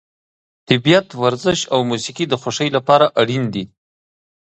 [0.67, 3.63] طبیعت، ورزش او موسیقي د خوښۍ لپاره اړین دي.